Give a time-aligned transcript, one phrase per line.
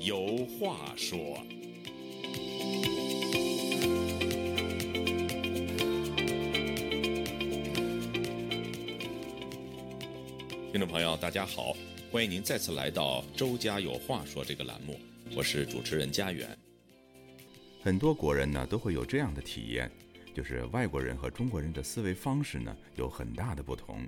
[0.00, 1.18] 有话说。
[10.70, 11.76] 听众朋友，大家好，
[12.12, 15.00] 欢迎您再次来到《周家有话说》这个栏目，
[15.34, 16.56] 我是主持人家园。
[17.82, 19.90] 很多国人呢都会有这样的体验，
[20.32, 24.06] 就是外国人和中国人的思维方式呢有很大的不同。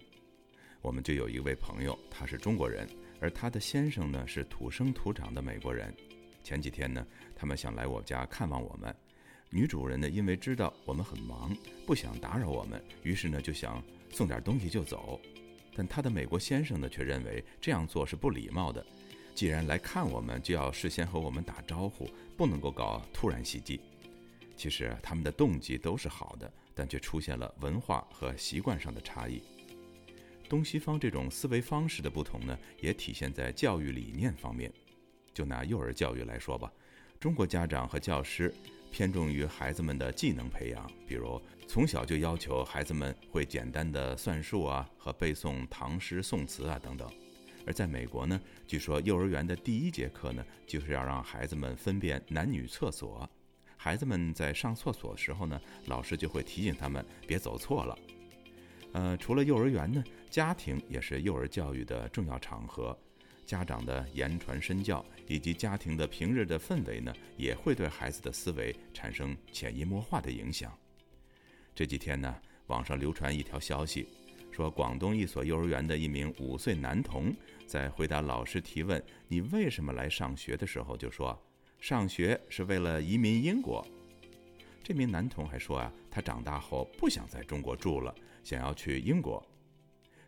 [0.82, 2.88] 我们就有一位朋友，他是中国人，
[3.20, 5.95] 而他的先生呢是土生土长的美国人。
[6.42, 7.06] 前几天呢，
[7.37, 8.95] 他们想来我家看望我们，
[9.51, 11.55] 女主人呢因为知道我们很忙，
[11.87, 15.20] 不想打扰我们，于是呢就想送点东西就走。
[15.77, 18.84] 但他的美国先生呢，却认为这样做是不礼貌的。
[19.34, 23.80] 既然来看我们，就要事先和我们打招呼，不能够搞突然袭击。
[24.57, 29.43] 其实他们的动机都是好的，但却出现了文化和习惯上的差异。
[30.51, 34.70] 东西方这种思维方式的不同呢，也体现在教育理念方面。
[35.32, 36.70] 就拿幼儿教育来说吧，
[37.20, 38.52] 中国家长和教师。
[38.93, 47.09] 偏重于孩子们的技能培养，比如从小就要求孩子们会简单的算术啊和背诵唐诗宋词啊等等。
[47.65, 53.30] 而在美国呢，据说幼儿园的第一节课呢，就是要让孩子们分辨男女厕所。
[53.76, 57.96] 孩子们在上厕所的时候呢，老师就会提醒他们别走错了。
[58.93, 62.96] 呃，除了幼儿园呢，家庭也是幼儿教育的重要场合。
[63.46, 70.72] 家长的言传身教以及家庭的平日的氛围呢，也会对孩子的思维产生潜移默化的影响。
[71.75, 72.37] 这几天呢，
[72.69, 74.06] 网上流传一条消息，
[74.53, 77.34] 说广东一所幼儿园的一名五岁男童
[77.66, 81.37] 在回答老师提问“你为什么来上学”的时候，就说
[81.81, 83.84] ：“上学是为了移民英国。”
[84.83, 89.44] 这名男童还说啊，他长大后不想在中国住了，想要去英国。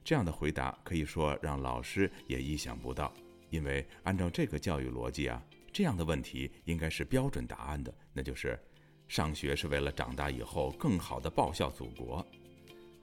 [0.04, 3.12] 这样的回答可以说让老师也意想不到，
[3.50, 5.40] 因为按照这个教育逻辑啊，
[5.72, 8.58] 这样的问题应该是标准答案的，那就是
[9.06, 12.26] 上学是为了长大以后更好的报效祖国。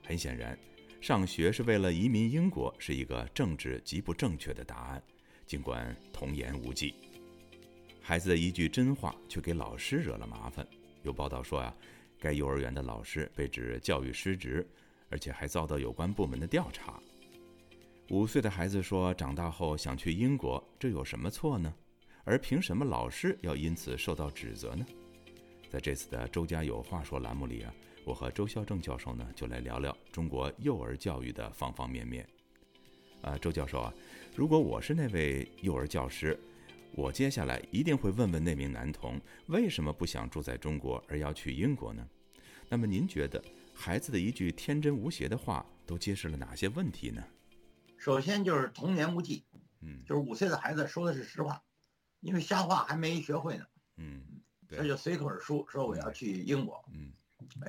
[0.03, 0.59] 很显然，
[0.99, 5.01] 上学是为了移民英国是一个政治极不正确的答案，
[5.45, 6.95] 尽管童言无忌。
[8.01, 10.67] 孩子的一句真话却给老师惹了麻烦。
[11.03, 11.73] 有报道说啊，
[12.19, 14.67] 该幼儿园的老师被指教育失职。
[15.09, 16.99] 而且还遭到有关部门的调查。
[18.09, 21.73] 五岁的孩子说：“长大后想去英国，这有什么错呢？
[22.23, 24.85] 而凭什么老师要因此受到指责呢？”
[25.69, 27.71] 在这次的“周家有话说”栏目里啊，
[28.03, 32.27] 我和周孝正教授呢就来聊聊中国幼儿教育的方方面面。
[33.21, 33.93] 啊，周教授啊，
[34.35, 36.39] 如果我是那位幼儿教师，
[36.93, 42.03] 我接下来一定会问问那名男童为什么不想住在中国而要去英国呢？
[42.67, 43.39] 那么您觉得？
[43.79, 47.23] 孩子的一句天真无邪的话，都揭示了哪些问题呢？
[47.97, 49.45] 首先就是童言无忌，
[49.79, 51.63] 嗯，就是五岁的孩子说的是实话，
[52.19, 54.21] 因为瞎话还没学会呢，嗯，
[54.67, 57.13] 他就随口而说说我要去英国，嗯，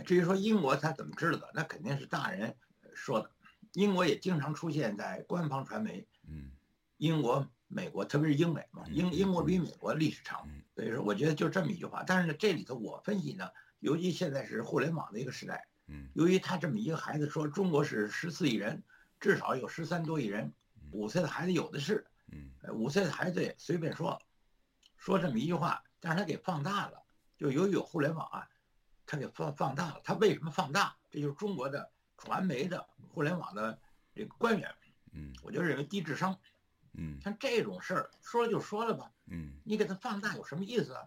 [0.05, 2.57] 至于说英国他怎么知道的，那肯定是大人
[2.93, 3.31] 说的。
[3.75, 6.51] 英国也经常出现在官方传媒，嗯，
[6.97, 12.03] 英国、美国，特别是英美嘛，英英国比美国历史长，所以说我觉得就这么一句话。
[12.05, 15.69] 但是呢，这里头我分析呢，尤其现在是互联网的一个时代。
[16.15, 18.83] 由于他这么一个孩子说中国是十四亿人，
[19.19, 20.53] 至少有十三多亿人，
[20.93, 24.21] 五岁的孩子有的是，嗯，五岁的孩子也随便说，
[24.97, 27.03] 说这么一句话，但是他给放大了，
[27.37, 28.49] 就由于有互联网啊，
[29.07, 30.01] 他给放放大了。
[30.05, 30.97] 他为什么放大？
[31.11, 33.79] 这就是中国的传媒的互联网的
[34.15, 34.73] 这个官员，
[35.13, 36.39] 嗯，我就认为低智商，
[36.93, 41.03] 嗯，像这种事儿说了就说了吧，嗯，你给他放大有什么意思啊？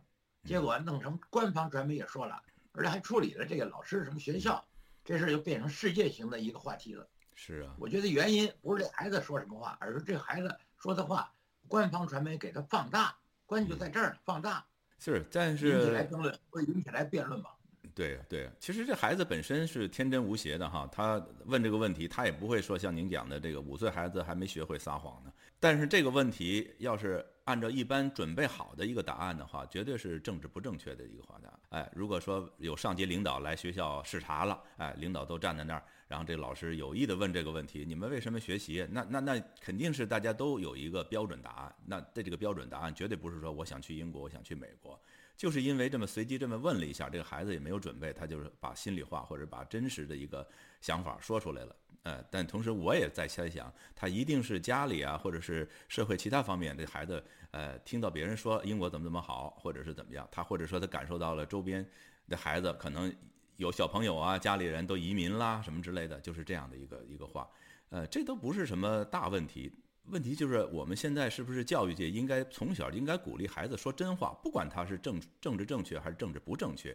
[0.45, 2.43] 结果弄成官方传媒也说了，
[2.73, 4.65] 而且还处理了这个老师什么学校。
[5.03, 7.07] 这事就变成世界型的一个话题了。
[7.35, 11.33] 是啊，我觉得原因不是这孩子说什么话，而是这孩子说的话，
[11.67, 13.15] 官方传媒给他放大，
[13.45, 14.65] 关键就在这儿，放大。
[14.99, 17.49] 是，但是引起来争论，会引起来辩论嘛？
[17.95, 25.33] 对对，其实这孩子本身是天真无邪的哈，他问这个问题，他也不会说像您讲的这个五岁孩子还没学会撒谎呢。
[25.59, 27.25] 但是这个问题要是。
[27.45, 31.59] 按照一般准备好的一个答案的话，绝对是政治不正确的一个话答。
[31.69, 38.87] 哎，如果说有上级领导来学校视察了，哎，领导都站在那儿，然后这老师有意的问这个问题：你们为什么学习？
[38.89, 41.75] 那那那肯定是大家都有一个标准答案。
[41.85, 44.97] 那对这个标准答案绝对不是说我想去英国，我想去美国。
[45.35, 50.47] 就是因为这么随机这么问了一下，这个孩子也没有准备，他就是把心里话或者把真实的一个
[50.79, 51.75] 想法说出来了。
[52.03, 61.85] 呃，但同时我也在猜想，他一定是家里啊，或者是社会其他方面，这孩子呃听到别人说英国怎么怎么好，或者是怎么样，他或者说他感受到了周边
[62.27, 63.13] 的孩子可能
[63.55, 67.49] 有小朋友啊，家里人都移民啦什么之类的，就是这样的一个一个话。
[67.89, 69.71] 呃，这都不是什么大问题。
[70.07, 76.93] 问题就是，我们现在是不是教育界应该从小应该鼓励孩子说真话，不管他是政政治正确还是政治不正确，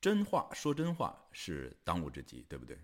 [0.00, 2.76] 真话说真话是当务之急，对不对？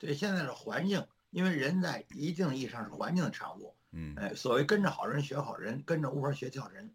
[0.00, 3.76] 对，现在的环境，因为人在一定意义上是环境的产物。
[3.92, 6.92] 嗯，哎，所谓跟着好人学好人，跟着乌佛学叫人。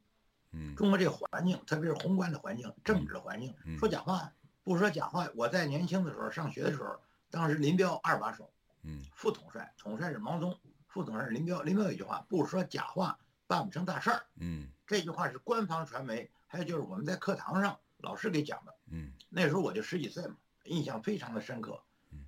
[0.52, 5.30] 嗯，中国这个环境，特别是宏观的环境、政治的环境，说假话不说假话。
[5.36, 7.00] 我在年轻的时候上学的时候，
[7.30, 10.60] 当时林彪二把手，嗯，副统帅，统帅是毛泽东。
[10.88, 14.26] 副总是林彪，林彪有一句话，不说假话办不成大事儿。
[14.40, 18.74] 嗯，这句话是官方传媒，还有就是我们在课堂上老师给讲的。
[18.90, 21.84] 嗯，那时候我就十几岁嘛，印象非常的深刻。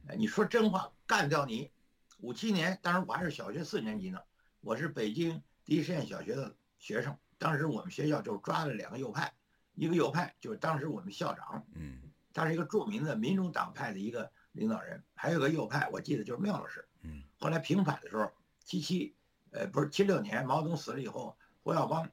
[0.07, 1.71] 哎，你说真话干掉你。
[2.19, 4.19] 五七年，当时我还是小学四年级呢，
[4.62, 7.18] 我是北京第一实验小学的学生。
[7.38, 9.33] 当时我们学校就抓了两个右派，
[9.74, 12.01] 一个右派就是当时我们校长，嗯，
[12.33, 16.88] 他是一个著名的民主党派的一个领导人，还有个右派，我记得就是缪老师。
[17.01, 18.31] 嗯，后来平反的时候。
[18.69, 19.15] 七七，
[19.51, 22.12] 呃，不是七六年，毛泽东死了以后，胡耀邦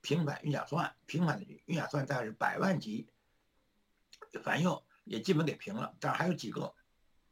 [0.00, 3.06] 平反运甲错案，平反的运甲错案大概是百万级，
[4.42, 6.74] 反右也基本给平了，但是还有几个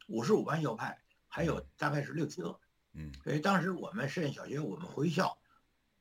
[0.07, 2.59] 五十五万右派，还有大概是六七个，
[2.93, 5.39] 嗯，所以当时我们实验小学，我们回校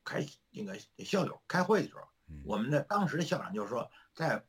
[0.04, 2.02] 开那个校友开会的时候，
[2.44, 4.44] 我们的当时的校长就说，在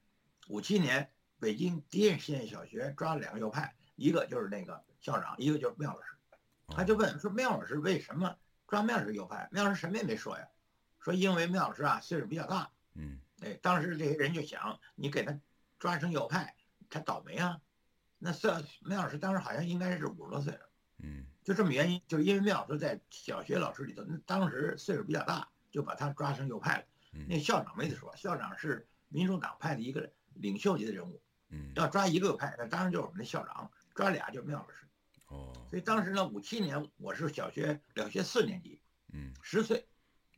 [0.48, 6.08] 五七年北京第一实验小学抓了两个右派，一个就是那个校长，一个就是缪老师。
[6.68, 8.36] 他就问说：“缪老师为什么
[8.68, 9.48] 抓缪老师右派？
[9.52, 10.48] 缪老师什么也没说呀，
[11.00, 12.72] 说因为缪老师啊岁数比较大。
[12.96, 15.40] 嗯，哎，当时这些人就想，你给他
[15.78, 16.56] 抓成右派，
[16.90, 17.62] 他倒霉啊。
[18.26, 20.60] 那算缪老师当时好像应该是五十多岁了。
[20.98, 26.86] 嗯，就这么原因，就是因为缪老师在小学老师里头，那当时岁数比较大，就把他抓成右派了。
[27.28, 31.22] 那校长没得说，校长是民主党派的一个领袖级的人物。
[31.50, 34.76] 嗯，要抓一个右派，那当然就是我们的校长；抓俩就是缪老师。”
[35.30, 38.80] 哦，所以当时呢，五七年我是小学小学四年级，
[39.12, 39.88] 嗯，十岁，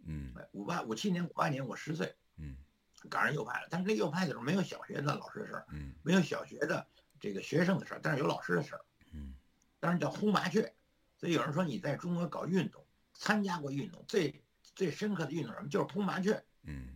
[0.05, 2.55] 嗯，五八五七年五八年我十岁，嗯，
[3.09, 3.67] 赶上右派了。
[3.69, 6.87] 但是那右派的时候没有小学的老师的事儿，嗯，没有小学的
[7.19, 8.81] 这个学生的事儿，但是有老师的事儿，
[9.13, 9.33] 嗯，
[9.79, 10.73] 当然叫轰麻雀。
[11.17, 15.67] 所以有人说你在中国搞运动，参加过运动，最最深刻的运动什么？
[15.67, 16.43] 就是轰麻雀。
[16.63, 16.95] 嗯，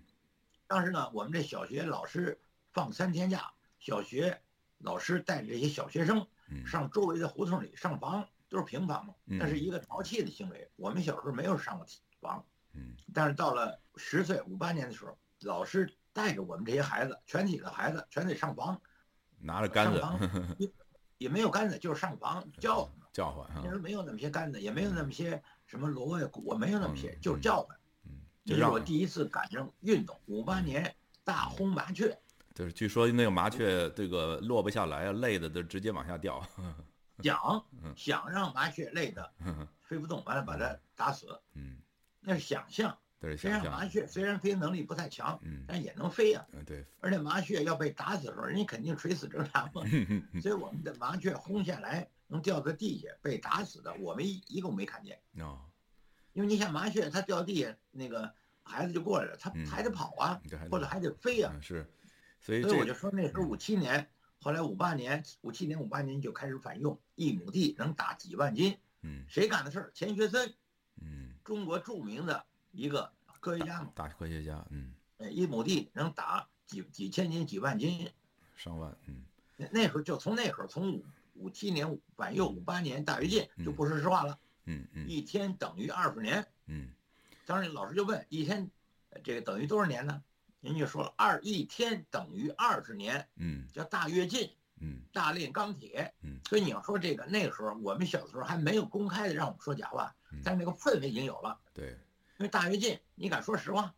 [0.68, 2.39] 当时呢，我们这小学老师
[2.71, 4.41] 放三天假，小学
[4.77, 6.27] 老师带着这些小学生。
[6.65, 10.69] 上周围的胡同里上房都是平房嘛，那是一个淘气的行为。
[10.75, 11.88] 我们小时候没有上过
[12.19, 18.81] 房，嗯，但是到了十岁五八年的时候，老师带着我们这些孩子，全体的孩子全得上房，
[19.41, 20.01] 拿着杆子，
[20.57, 20.71] 也
[21.17, 23.49] 也没有杆子，就是上房叫叫唤。
[23.55, 27.77] 那时候没有那么些杆子，也没有那么些什么锣呀鼓，没有那么些，就是叫唤。
[28.05, 28.11] 嗯，
[28.45, 32.17] 这是我第一次赶上运动，五八年大轰麻雀。
[32.53, 36.45] 就是据说那个麻雀这个落不下来啊，累的都直接往下掉。
[37.23, 37.65] 想
[37.95, 39.31] 想让麻雀累的
[39.88, 41.27] 飞不动，完了把它打死。
[41.53, 41.77] 嗯，
[42.19, 42.97] 那是想象。
[43.21, 43.71] 对，想象。
[43.71, 46.44] 麻雀虽然飞能力不太强，嗯，但也能飞呀。
[46.53, 46.83] 嗯，对。
[47.00, 49.83] 而且麻雀要被打死的时候，人家肯定垂死挣扎嘛。
[50.41, 55.21] 所以我们的麻雀轰下来能掉在地下被打死的，我们一一个没看见。
[55.39, 55.62] 哦。
[56.33, 58.33] 因为你想麻雀，它掉地下，那个
[58.63, 60.41] 孩子就过来了，它还得跑啊，
[60.71, 61.53] 或者还得飞呀。
[61.62, 61.85] 是。
[62.39, 64.09] 所以，所以我就说那时候五七年，
[64.39, 68.75] 后来五八年，五七年五八年就开始反用，一亩地能打几万斤。
[69.03, 69.91] 嗯，谁干的事儿？
[69.93, 70.51] 钱学森，
[71.01, 74.93] 嗯，中国著名的一个科学家嘛，大科学家，嗯，
[75.29, 78.10] 一亩地能打几几千斤、几万斤，
[78.55, 79.24] 上万，嗯，
[79.57, 86.89] 那那时候就从那时候从五五七年晚又，五八年大跃进就不说实话了，嗯嗯，一天等于二十年，嗯，
[87.45, 88.69] 当时老师就问一天，
[89.24, 90.24] 这个等于多少年呢？
[90.62, 101.98] 人家说了，二一天等于二十年，嗯，叫大跃进，嗯，大炼钢铁，嗯，所以你要说这个那个时候，我们小的时候还没有公开的让我们说假话，但是那个氛围已经有了，对，
[102.41, 103.93] 因为大跃进，你敢说实话？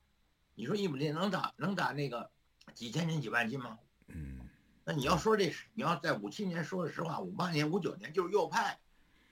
[0.53, 2.29] 你说一亩地能打能打那个
[2.73, 3.79] 几千斤几万斤吗？
[4.07, 4.37] 嗯，
[4.83, 8.77] 那你要说这，你要在五七年说的实话，五八年五九年就是右派，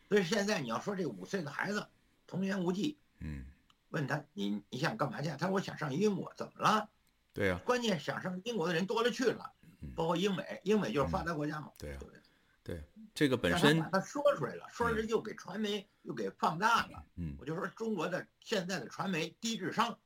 [0.07, 1.85] 所以现在你要说这五岁的孩子
[2.25, 3.43] 童言无忌，嗯，
[3.89, 5.27] 问他你你想干嘛去？
[5.31, 6.89] 他说我想上英国，怎么了？
[7.33, 9.51] 对呀，关键想上英国的人多了去了，
[9.93, 11.69] 包括英美，英美就是发达国家嘛。
[11.77, 11.99] 对呀，
[12.63, 12.81] 对，
[13.13, 17.05] 这个本身他说出来了，说出来又给传媒又给放大了。
[17.15, 19.99] 嗯，我就说中国的现在的传媒低智商。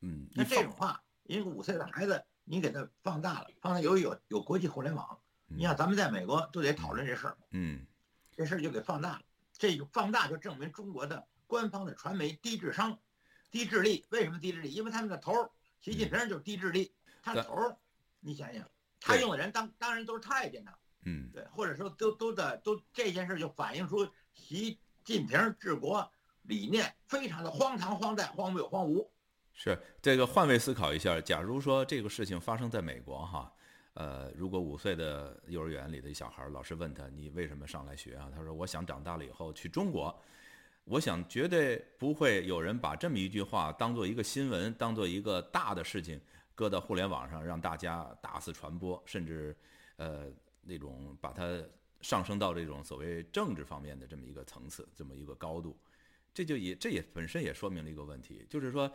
[0.00, 7.36] 嗯，那这种话，一个五岁的孩子，你给他放大了，放大由于有有国际互联网，你像咱们在美国都得讨论这事儿。
[7.50, 7.84] 嗯，
[8.32, 12.98] 这事儿就给放大了，这个放大就证明中国的官方的传媒低智商、
[13.50, 14.06] 低智力。
[14.10, 14.70] 为什么低智力？
[14.72, 15.50] 因为他们的头儿。
[15.80, 16.92] 习近平就是低智力，
[17.22, 17.76] 他的头儿，
[18.18, 18.68] 你想想，
[19.00, 20.72] 他用的人当当然都是太监呢。
[21.08, 26.06] 嗯，对，或者说都都在都这件事就反映出习近平治国
[26.42, 29.08] 理念非常的荒唐、荒诞、荒谬、荒芜。
[29.54, 33.52] 是这个换位思考一下，假如说这个事情发生在美国哈，
[33.94, 38.30] 呃，如果五岁的幼儿园里的小孩，老师问他你为什么上来学啊？
[38.34, 40.14] 他说我想长大了以后去中国。
[40.90, 46.18] 我想绝对不会有人把这么一句话当做一个新闻，当做一个大的事情
[46.54, 49.54] 搁到互联网上让大家大肆传播，甚至
[49.96, 50.32] 呃
[50.68, 51.60] 那种把它
[52.00, 55.76] 上升到这种所谓政治方面的这么一个层次，这么一个高度。
[56.34, 58.88] 这就也这也本身也说明了一个问题，就是说，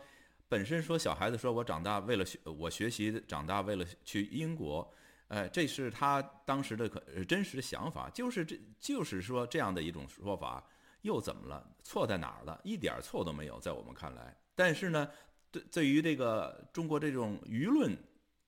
[0.48, 4.90] 本身说小孩子说我长大为了学我学习长大为了去英国，
[5.28, 10.64] 呃，这是他当时的可真实的想法，就是这就是说这样的一种说法，
[11.02, 11.68] 又怎么了？
[11.82, 12.58] 错在哪儿了？
[12.64, 14.34] 一点错都没有，在我们看来。
[14.54, 15.10] 但是呢，
[15.50, 17.94] 对对于这个中国这种舆论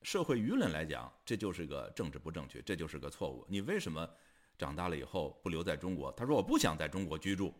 [0.01, 3.45] 社会舆论来讲，这就是个政治不正确，这就是个错误。
[3.49, 4.09] 你为什么
[4.57, 6.11] 长大了以后不留在中国？
[6.13, 7.53] 他说我不想在中国居住。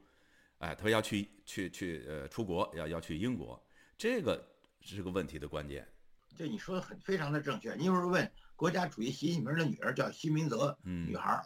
[0.59, 3.63] 哎，他说要去去去呃出国，要要去英国，
[3.97, 4.43] 这个
[4.81, 5.87] 是个问题的关键。
[6.35, 7.73] 就你说的很非常的正确。
[7.75, 11.43] 你比如问国家主席习近平的女儿叫习明泽，女孩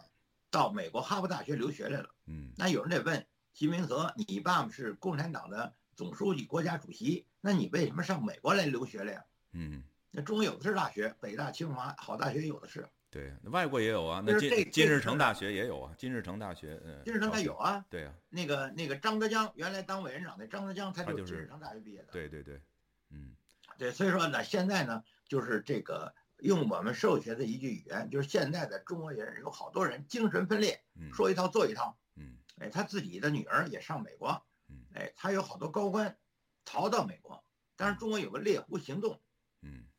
[0.50, 2.08] 到美国哈佛大学留学来了。
[2.26, 9.24] 嗯，那有人得问习明泽，你爸爸是共产党的总书记、国家主席，那你为什么上美国来留学了呀？
[9.52, 9.82] 嗯，
[10.12, 12.86] 那中国有的是大学，北大、清华好大学有的是。
[13.10, 14.22] 对，外国也有啊。
[14.24, 15.92] 那金金日成大学也有啊。
[15.98, 17.84] 金日成大学，嗯，金日成他有啊。
[17.90, 18.14] 对啊。
[18.30, 22.08] 那个那个张德江原来当委员长的张德江，他就是金日成大学毕业的。
[22.10, 22.60] 对对对，
[23.10, 23.34] 嗯，
[23.76, 31.98] 对，所以说呢，现在呢，就是这个用我们社会学的一句语言，就是现在的中国人有好多人精神分裂，说一套做一套。
[32.16, 32.36] 嗯。
[32.60, 34.42] 哎，他自己的女儿也上美国。
[34.68, 34.76] 嗯。
[34.94, 36.16] 哎，他有好多高官
[36.64, 37.42] 逃到美国，
[37.76, 39.14] 但是中国有个猎狐行动。
[39.14, 39.20] 嗯。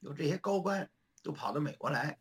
[0.04, 0.90] 有这些高官
[1.24, 2.20] 都跑到美国来。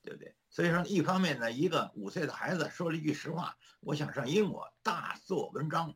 [0.00, 0.34] 对不对？
[0.48, 5.94] 所以说，一方面呢，一个五岁的孩子说了一句实话，我想上英国，大做文章，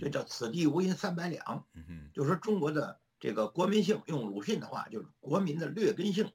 [0.00, 1.66] 这叫“此地无银三百两”。
[2.14, 6.32] 就说中国的这个国民性，用鲁迅的话，就是国民的劣根性，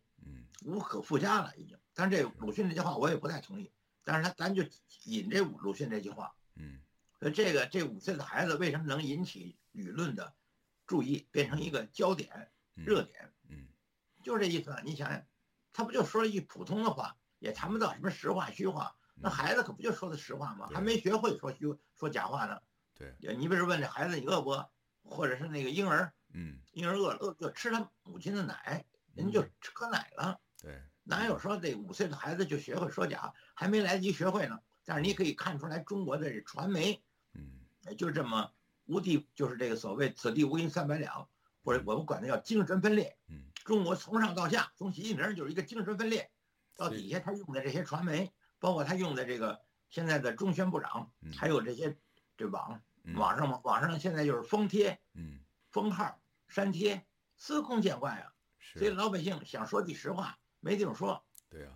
[0.63, 1.79] 无可复加了已经。
[1.95, 3.71] 但是这鲁迅这句话我也不太同意，
[4.03, 4.63] 但是他咱就
[5.05, 6.35] 引这鲁迅这句话。
[6.55, 6.81] 嗯，
[7.19, 10.35] 所以这个这五岁的孩子为什么能引起舆论的
[10.85, 13.33] 注意，变成一个焦点、热点？
[14.27, 14.75] 嗯，就是这意思。
[14.83, 15.23] 你想想。
[15.73, 18.95] 他不就说了一句普通的话，也谈不到什么实话虚话。
[19.13, 20.67] 那孩子可不就说的实话吗？
[20.73, 22.59] 还没学会说虚说假话呢。
[22.95, 24.67] 对，你比如问这孩子你饿不饿，
[25.03, 30.39] 或者是那个婴儿，嗯，婴儿饿了饿就吃他母亲的奶，人就喝奶了。
[30.59, 34.59] 对，哪有说这五岁的孩子就学会说假，还没来得及学会呢？
[34.83, 36.99] 但是你可以看出来，中国的传媒，
[37.35, 37.51] 嗯，
[37.95, 38.51] 就这么
[38.85, 41.29] 无地，就是这个所谓“此地无银三百两”，
[41.63, 43.15] 或者我们管它叫精神分裂。
[43.27, 43.43] 嗯。
[43.67, 46.31] 中国从上到下，从习近平就是一个精神分裂，
[46.77, 49.59] 到底下他用的这些传媒，包括他用的这个
[49.89, 51.97] 现在的中宣部长，还有这些
[52.37, 52.81] 这网
[53.17, 57.05] 网上嘛，网上现在就是封贴，嗯，封号、删帖，
[57.35, 58.31] 司空见惯啊。
[58.57, 61.21] 所以老百姓想说句实话，没地方说。
[61.49, 61.73] 对啊，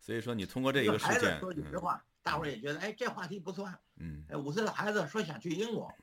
[0.00, 3.70] 所以说你通过这个事件，说句实话，大伙儿也觉得，哎，这话题不错。
[3.96, 5.94] 嗯，哎，五岁的孩子说想去英国，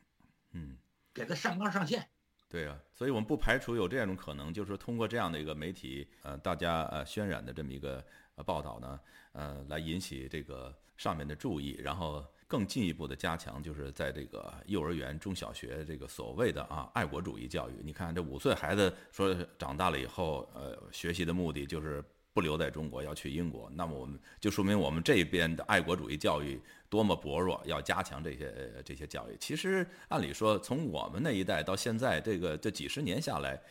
[0.51, 0.77] 嗯，
[1.15, 2.11] 给他上纲上线。
[2.51, 8.03] 对啊，所以我们不排除有这样一种可能，就是说通过这样的一个媒体，呃，大家呃渲染的这么一个
[8.35, 8.99] 呃报道呢，
[9.31, 17.73] 呃，来引起这个上面的注意，然后更进一步的加强，就是在这个幼儿园、中小学这个所谓的啊爱国主义教育。
[17.81, 22.03] 你看这五岁孩子说长大了以后，呃，学习的目的就是。
[22.33, 26.59] 不留在中国，要去英国，那么我们就说明我们这边的爱国主义教育
[26.89, 29.35] 多么薄弱，要加强这些这些教育。
[29.37, 33.61] 其实按理说，从我们那一代到现在，这个这几十年下来，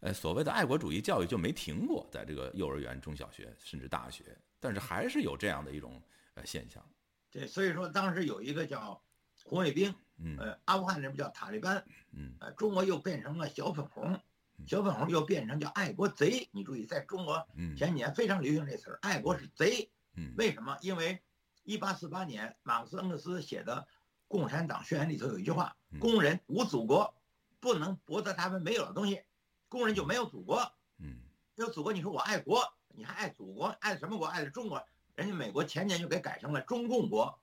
[0.00, 4.24] 呃，所谓的爱国主义教育就没停过，在这个幼儿园、中小学甚至大学，
[4.60, 6.00] 但是还是有这样的一种
[6.34, 6.84] 呃现象。
[7.30, 9.02] 对，所以说当时有一个叫
[9.44, 9.94] 红卫兵，
[10.38, 14.20] 呃，阿富汗那不叫塔利班，嗯，呃，中国又变成了小粉红。
[14.66, 19.90] 小粉红又变成叫爱国贼，你注意，在中国前几年非常流行这词儿，爱国是贼。
[20.36, 20.76] 为什么？
[20.82, 21.22] 因为
[21.64, 23.76] 一八四八年马克思恩格斯写的
[24.28, 27.14] 《共产党宣言》里头有一句话：工人无祖国，
[27.60, 29.22] 不能博得他们没有的东西。
[29.68, 30.60] 工人就没有祖国。
[30.98, 31.16] 嗯，
[31.54, 33.66] 有祖国，你说我爱国，你还爱祖国？
[33.80, 34.26] 爱什么国？
[34.26, 34.84] 爱的中国。
[35.14, 37.38] 人家美国前年就给改成了中共国。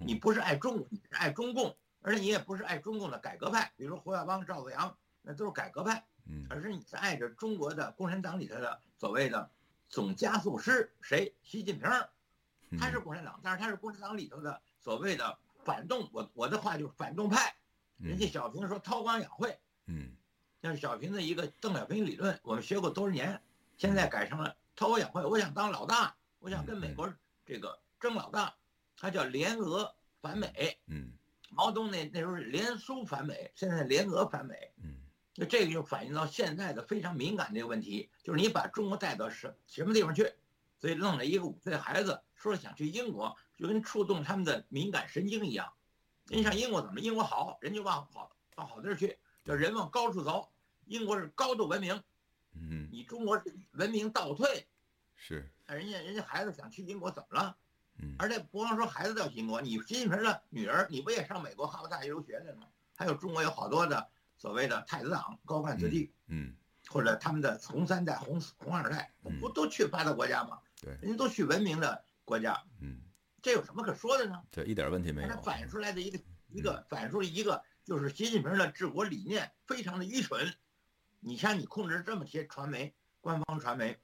[0.00, 6.04] 你不是爱中，你是爱中共，而且你也不是爱中共的改革派，比如说胡耀邦、赵子阳，那都是改革派。
[6.48, 9.50] 而是你是爱着中国的共产党里头的所谓的
[9.88, 11.34] 总加速师谁？
[11.42, 11.88] 习近平，
[12.78, 16.08] 他是共产党，但是他是共产党里头的所谓的反动。
[16.12, 17.54] 我我的话就是反动派。
[17.98, 20.12] 人家小平说韬光养晦，嗯，
[20.60, 23.40] 那是小平的一个邓小平理论，我们学过多少年，
[23.78, 25.24] 现在改成了韬光养晦。
[25.24, 27.10] 我想当老大，我想跟美国
[27.46, 28.54] 这个争老大，
[28.98, 30.78] 他叫联俄反美。
[30.88, 31.10] 嗯，
[31.50, 34.95] 毛泽东那那时候是联苏反美，现在联俄反美，嗯，
[35.38, 40.32] 那这个就反映到现在的非常敏感的一个问题，就是你把中国带到什什么地方去，
[40.78, 45.72] 所以弄了一个五岁孩子说想去英国，就跟触动他们的敏感神经一样。
[46.28, 47.00] 你想英国怎么？
[47.00, 50.50] 英国好，人就往好往好地儿去，叫人往高处走。
[50.86, 52.02] 英国是高度文明，
[52.54, 54.66] 嗯，你中国是文明倒退，
[55.16, 55.50] 是。
[55.66, 57.56] 人家人家孩子想去英国怎么了？
[57.98, 62.68] 嗯，而且不光说孩子要去英国，你习近平的女儿，你不也上美国哈佛大学留学了吗？
[62.94, 66.54] 还有中国有好多的所谓的太子党高干子弟，嗯，
[66.88, 70.58] 或者他们的红三代、红红二代，不都去发达国家吗？
[70.80, 73.00] 对，人家都去文明的国家，嗯，
[73.42, 74.42] 这有什么可说的呢？
[74.50, 75.28] 对一点问题没有。
[75.28, 76.18] 它反映出来的一个
[76.50, 80.54] 一个反映出一个就是习近平的治国理念非常的愚蠢。
[81.20, 83.98] 你像你控制这么些传媒，官方传媒，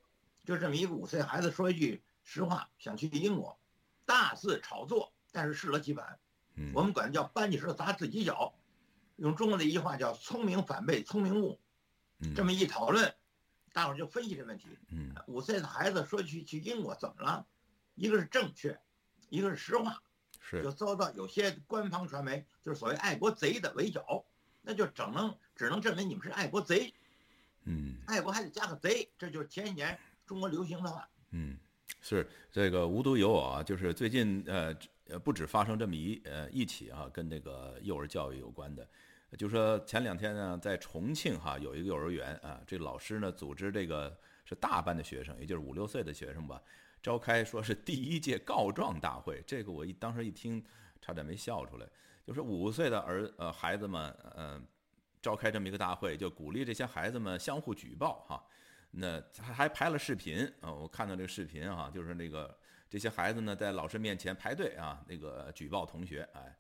[0.45, 3.59] 就这么一个五岁孩子说一句实话，想去英国，
[4.07, 6.19] 大肆炒作，但是适得其反。
[6.55, 8.55] 嗯，我们管叫搬起石头砸自己脚，
[9.16, 11.61] 用中国的一句话叫聪明反被聪明误。
[12.21, 13.12] 嗯，这么一讨论，
[13.73, 14.69] 大伙儿就分析这问题。
[14.90, 17.47] 嗯，五岁的孩子说去去英国怎么了？
[17.95, 18.78] 一个是正确，
[19.28, 20.02] 一个是实话，
[20.40, 24.25] 是就遭到有些官方传媒就是所谓爱国贼的围剿，
[24.62, 26.95] 那就只能只能证明你们是爱国贼。
[27.64, 31.09] 嗯，爱国还得加个贼，这就是前几年中国流行的话。
[31.31, 31.59] 嗯，
[32.00, 34.75] 是这个无独有偶啊，就是最近呃
[35.12, 38.87] 呃不止发生这么一呃一起啊，跟这个幼儿教育有关的，
[39.38, 46.61] 就说前两天呢，在重庆哈有一个幼儿园啊，这老师呢组织这个是大班的学生，也就是五六岁的学生吧，
[47.00, 49.42] 召开说是第一届告状大会。
[49.47, 50.64] 这个我一当时一听，
[51.00, 51.87] 差点没笑出来，
[52.26, 54.66] 就是五岁的儿呃孩子们嗯。
[55.23, 58.45] 召开这么一个大会，就鼓励这些孩子们相互举报哈。
[58.90, 62.52] 那还还拍了视频啊，我看到这个视频哈，就是那个
[62.93, 66.55] 这些孩子呢在老师面前排队啊，那个举报同学哎。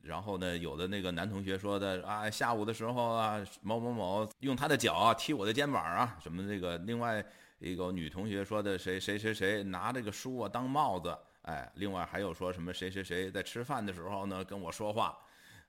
[0.00, 6.78] 然后呢，有的那个男同学说的啊，下午的时候啊，某某某用他的脚啊踢我的肩膀啊，什么这个。
[6.78, 7.22] 另外
[7.58, 11.70] 一个女同学说的谁谁谁谁拿这个书啊当帽子哎。
[11.74, 15.18] 另外还有说什么谁谁谁在吃饭的时候呢跟我说话。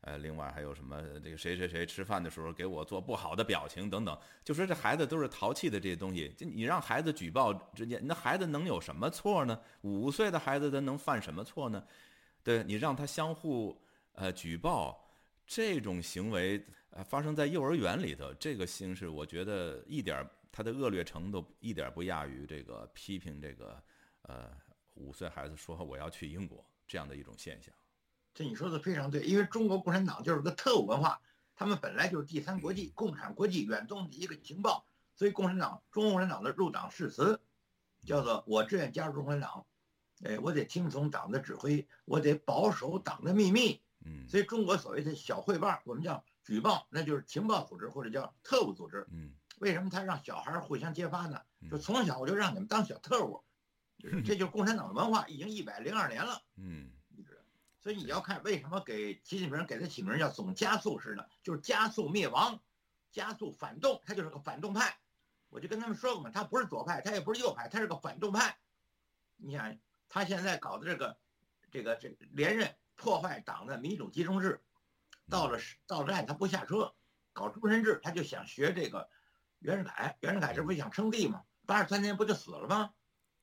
[0.01, 1.01] 呃，另外还有什么？
[1.21, 6.33] 这个谁谁谁吃饭的时候给我做不好的表情等等，就说这孩子都是淘气的这些东西。
[6.38, 9.59] 就你让孩子举报之间，那孩子能有什么错呢？
[9.81, 11.85] 五岁的孩子他能犯什么错呢？
[12.41, 13.77] 对你让他相互
[14.13, 15.05] 呃举报
[15.45, 23.83] 这种行为，呃发生在幼儿园里头，这个形式我觉得一点他的恶劣程度一点不亚于这个批评这个
[24.21, 24.49] 呃
[24.93, 27.73] 五岁孩子说我要去英国这样的一种现象。
[28.39, 31.19] 这你说的非常对，因为中国共产党就是个特务文化，
[31.58, 37.41] 他们本来就是第三国际、共产国际远东的一个情报，所以共产党、中国共产党的入党誓词
[38.06, 39.65] 叫做“我志愿加入共产党”，
[40.23, 43.82] 哎，我得听从党的指挥，我得保守党的秘密。
[44.06, 49.06] 嗯，所以中国所谓的小汇报，我们叫举报，那就是情报组织或者叫特务组织。
[49.12, 51.41] 嗯，为什么他让小孩互相揭发呢？
[51.69, 53.43] 就从小我就让你们当小特务，
[54.25, 56.41] 这就是共产党的文化，已经一百零二年了。
[56.56, 56.89] 嗯。
[57.89, 61.25] 所以你要看为什么给习近平给他起名叫总加速师呢？
[61.41, 62.62] 就是加速灭亡，
[63.10, 64.99] 加速反动，他就是个反动派。
[65.49, 68.60] 我就跟他们说过嘛，他不是左派，他也不是右派，他是个反动派。
[69.38, 69.75] 你想
[70.08, 71.17] 他现在搞的这个，
[71.71, 74.62] 这个这连任破坏党的民主集中制，
[75.28, 76.93] 到了到站他不下车，
[77.34, 79.10] 搞终身制，他就想学这个
[79.58, 80.15] 袁世凯。
[80.19, 81.43] 袁世凯这不想称帝吗？
[81.65, 82.93] 八十三年不就死了吗？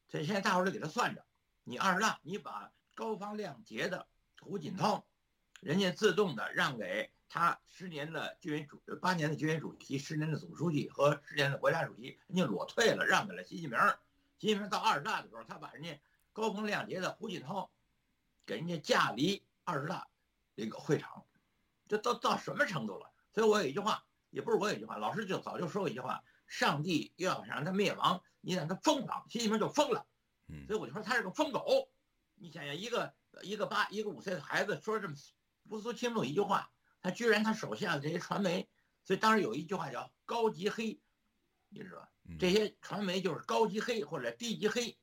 [0.07, 1.27] 所以现在大伙儿就给他算着，
[1.65, 4.07] 你二十大，你把高方亮节的。
[4.41, 5.05] 胡锦涛，
[5.61, 13.79] 人家自动的让给他十年的军委主八年的军委主席，十年的总书记和十年的国家主席，人家裸退了，让给了习近平。
[14.39, 15.99] 习近平到二十大的时候，他把人家
[16.33, 17.71] 高风亮节的胡锦涛
[18.45, 20.07] 给人家架离二十大
[20.55, 21.25] 这个会场，
[21.89, 23.11] 这到到什么程度了？
[23.33, 30.07] 所以我有一句话，也不是我有一句话，老师就早就说过一句话：上帝要想让他灭亡，你让他疯狂，习近平就疯了。
[30.69, 31.89] 所以我就说他是个疯狗。
[32.37, 33.13] 你想想一个。
[33.43, 35.15] 一个八一个五岁的孩子说这么
[35.69, 36.71] 不足轻重一句话，
[37.01, 38.69] 他居然他手下的这些传媒，
[39.05, 41.01] 所以当时有一句话叫“高级黑”，
[41.69, 42.09] 你知道吧？
[42.39, 44.99] 这些传媒就是高级黑或者低级黑，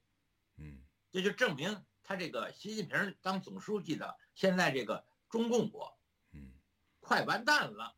[0.57, 5.97] 嗯，这就证明他这个习近平当总书记的现在这个中共国，
[6.31, 6.51] 嗯，
[6.99, 7.95] 快完蛋了，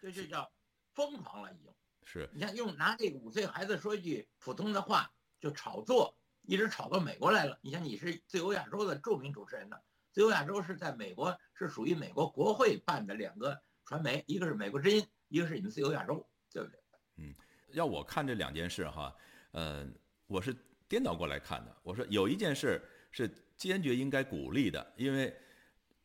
[0.00, 0.52] 这就叫
[0.94, 1.72] 疯狂了已经。
[2.04, 6.16] 是你看用拿这个五岁孩子说一句普通的话就炒作。
[6.48, 7.58] 一直炒到美国来了。
[7.60, 9.76] 你像你是自由亚洲的著名主持人呢，
[10.10, 16.80] 自由亚洲是在美国是属于美国国会办的两个传媒，一个是美国之音，一个是你们自由亚洲，对不对？
[17.16, 17.34] 嗯，
[17.72, 19.14] 要我看这两件事哈，
[19.50, 19.86] 呃，
[20.26, 20.56] 我是
[20.88, 21.76] 颠倒过来看的。
[21.82, 25.36] 我说有一件事是坚决应该鼓励的，因为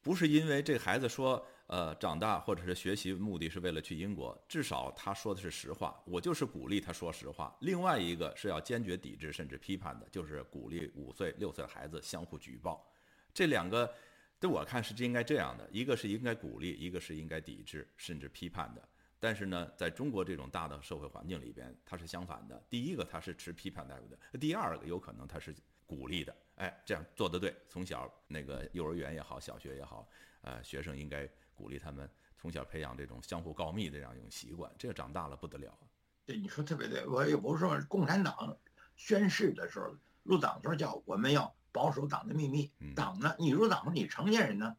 [0.01, 7.56] 不是因为这孩子说呃长大或者是学习目的是为了去英国，至少他说的是实话，我就是鼓励他说实话。
[7.62, 12.86] 另外一个是要坚决抵制甚至批判的，就是鼓励五岁六岁的孩子相互举报。
[13.34, 13.91] 这两个，
[14.39, 18.89] 对我看是应该这样的，一个是应该鼓励，一个是应该抵制甚至批判的。
[19.19, 22.62] 但是呢，在中国这种大的社会环境里边，它是相反的。
[22.69, 26.36] 第一个，它是持批判态度的；第二个，有可能它是鼓励的。
[26.56, 27.56] 哎，这样做得对。
[27.69, 30.06] 从小那个幼儿园也好，小学也好，
[30.41, 34.71] 呃，学生应该鼓励他们从小培养这种相互告密的这样一种习惯。
[34.77, 35.77] 这个长大了不得了。
[36.25, 37.05] 对，你说特别对。
[37.07, 38.57] 我也不是说共产党
[38.95, 42.71] 宣誓的时候，入党的时候叫我们要保守党的秘密。
[42.95, 44.75] 党呢，你入党你成年人呢，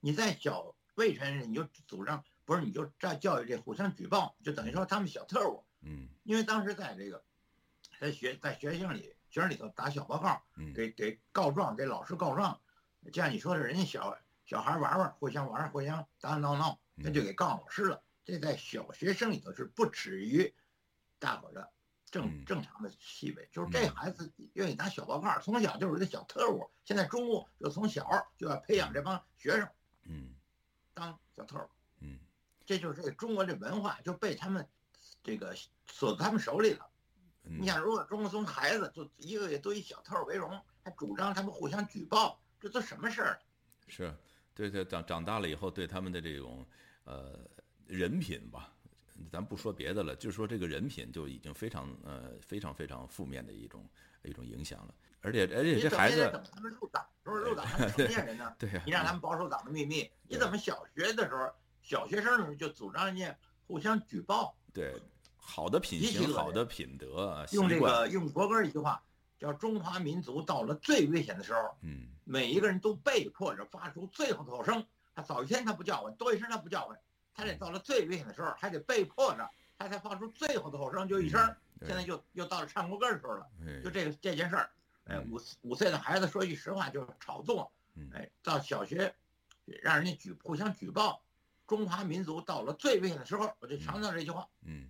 [0.00, 2.24] 你在小未成年人你就主张。
[2.44, 5.64] 不是，你就在教育这互相举报，就等于说他们小特务。
[5.80, 7.24] 嗯，因为当时在这个，
[7.98, 10.40] 在学在学校里学生里头打小报告，
[10.72, 12.60] 给给告状，给老师告状。
[13.06, 14.16] 就像你说的，人家小
[14.46, 18.00] 小孩玩玩，互相玩，互相打打闹闹，那就给告老师了。
[18.24, 20.54] 这在小学生里头是不耻于
[21.18, 21.70] 大伙的
[22.10, 23.48] 正正常的气味。
[23.52, 26.70] 就是这孩子愿意打小报告，从小就是个小特务。
[26.84, 29.68] 现在中共就从小就要培养这帮学生，
[30.04, 30.32] 嗯，
[30.94, 32.18] 当小特务，嗯。
[32.64, 34.68] 这就是这中国这文化就被他们，
[35.24, 35.56] 这个
[35.88, 36.88] 锁在他们手里了。
[37.42, 43.40] 你想，如果中国从孩子就一个个都以小偷为荣，还主张他们互相举报，这都什么事儿？
[43.86, 44.12] 是，
[44.56, 46.66] 对对，长长大了以后，对他们的这种
[47.04, 47.38] 呃
[47.86, 48.72] 人品吧，
[49.30, 53.88] 咱不说别的了，就说这个人品就已经非常呃非常非常负面的一种
[54.24, 54.94] 一种影响了。
[55.20, 58.52] 而且而且这孩子，等他们入党，时候入党成年人呢？
[58.58, 61.48] 对呀，你让他们保守党的秘密，你怎么小学的时候？
[61.82, 63.32] 小学生的时候就主张人家
[63.68, 64.92] 互相举报，对，
[65.36, 69.00] 好的品行、好的品德，用这个用国歌一句话
[69.38, 74.84] 叫“中华民族到了最危险的时候，嗯，每一个人都被迫着发出最后的吼声。
[75.14, 76.98] 他早一天他不叫唤，多一声他不叫唤，
[77.34, 81.54] 他得到了最危险的时候，还得被迫着他才发出最后的吼声，就一声。
[81.86, 83.46] 现在就又到了唱国歌的时候了，
[83.84, 84.70] 就这个这件事儿，
[85.04, 87.70] 哎，五五岁的孩子说句实话就是炒作，
[88.14, 89.14] 哎，到小学
[89.82, 91.20] 让人家举互相举报。
[91.66, 94.48] 中华民族到了最危险的时候，我就强调这句话。
[94.62, 94.88] 嗯，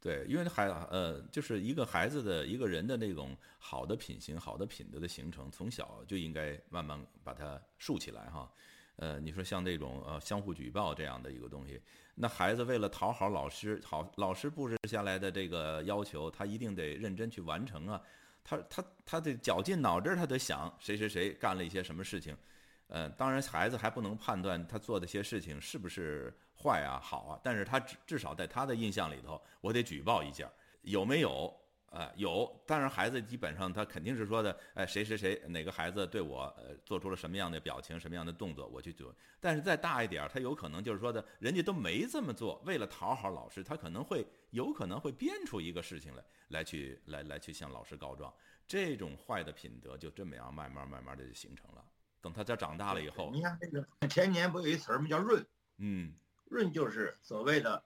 [0.00, 8.50] 对，因为孩呃，就是一个孩子的一个人的那种好的品行、好的品德的形成，从小就应该慢慢把它树起来哈。
[8.96, 11.80] 呃，你说像这种呃相互举报这样的一个东西，
[12.14, 18.00] 那孩子为了讨好老师，好老师布置下来的这个要求，他一定得认真去完成啊。
[18.44, 22.36] 他他他得绞尽脑汁，他得想谁谁谁干了一些什么事情。
[22.88, 30.50] 嗯，当然，孩子还不能判断他做的些事情是不是坏啊、好啊，但是他至至少在他的印象里头，我得举报一下，
[30.82, 31.54] 有没有？
[31.90, 32.54] 呃，有。
[32.66, 39.14] 当然，孩子基本上他肯定是说的，哎，谁谁谁哪个孩子对我呃做出了什么样的表情、什么样的动作，我去做。
[39.40, 48.30] 但是再大一点，他有可能就是说的，人家都没这么做，为了讨好老师，他可能会有可能会编出一个事情来，来去来来去向老师告状。
[48.66, 51.82] 这种坏的品德就这么样慢慢慢慢的就形成了。
[52.28, 55.08] 等他家长大了以后，你看这个前年不有一词儿吗？
[55.08, 55.46] 叫“润”。
[55.78, 56.14] 嗯
[56.44, 57.82] ，“润”就是所谓的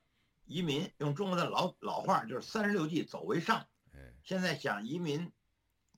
[0.46, 3.68] 移民，用中国的老老话就是“三十六计，走为上”。
[3.94, 5.30] 哎，现在想移民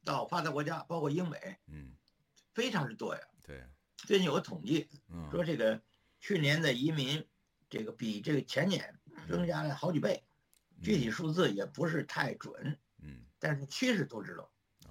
[0.04, 1.94] 到发达国家，包括英美，嗯，
[2.52, 3.22] 非常之多呀。
[3.42, 3.64] 对，
[3.96, 4.90] 最近有个统计，
[5.30, 5.80] 说这个
[6.20, 7.26] 去年的移民，
[7.70, 10.22] 这个比这个前年增加了好几倍，
[10.82, 12.78] 具体数字也不是太准。
[12.98, 14.50] 嗯，但是趋势都知道。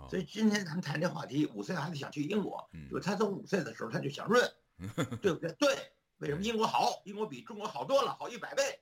[0.09, 4.53] 所以今天咱们谈这话题，五岁孩子想去英国，就他从五岁的时候他就想润，
[5.21, 5.51] 对不对？
[5.53, 7.01] 对，为什么英国好？
[7.05, 8.81] 英国比中国好多了，好一百倍。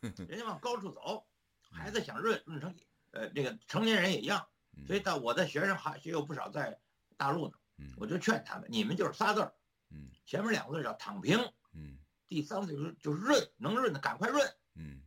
[0.28, 1.26] 人家往高处走，
[1.70, 2.74] 孩子想润润成，
[3.10, 4.46] 呃，这个成年人也一样。
[4.86, 6.78] 所以到我的学生还也有不少在
[7.16, 7.54] 大陆呢，
[7.96, 9.52] 我就劝他们，你们就是仨字儿，
[10.24, 11.38] 前面两个字叫躺平，
[12.28, 14.48] 第三个字就是就是润，能润的赶快润。
[14.74, 15.02] 嗯，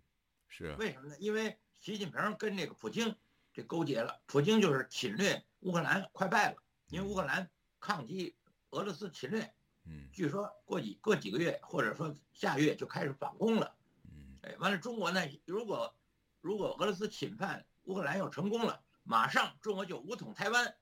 [0.49, 1.15] 是为什么呢？
[1.19, 3.15] 因为习近平跟这个普京。
[3.53, 6.57] 这勾结了，普京就是侵略乌克兰，快败了，
[6.89, 8.35] 因为乌克兰抗击
[8.71, 9.53] 俄罗斯侵略，
[9.85, 15.95] 嗯，据说过几过几个月，或者说下月就开始反攻了，嗯，哎，完了，中国呢，如果
[16.41, 20.75] 如果俄罗斯侵犯乌克兰要成功了，马上中国就武统台湾，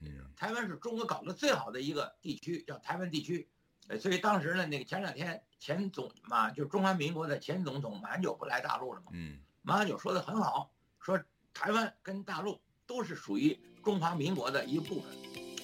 [0.00, 3.48] 嗯，台湾是中国搞得最好的一个地区，叫台湾地区，
[3.88, 9.10] 哎，所以当时呢，那个前两天前总马就是中华民国的前总统马英九不来大陆了吗？
[9.12, 11.20] 嗯，马英九说的很好，说。
[11.52, 15.04] 台湾跟大陆都是属于中华民国的一部分，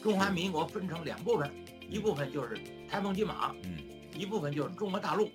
[0.03, 1.51] 中华民国分成两部分，
[1.91, 3.79] 一部分就是台风金马，嗯，
[4.17, 5.31] 一部分就是中国大陆，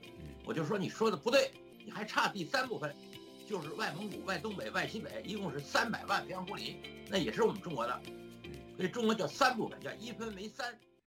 [0.46, 1.52] 我就说你说的不对，
[1.86, 2.94] 你还差第三部分，
[3.48, 6.78] 就是外蒙古、外东北、外西北，一共是三百万平方公里，
[7.10, 8.02] 那也是我们中国的，
[8.76, 10.78] 所以中国叫三部分，叫一分为三。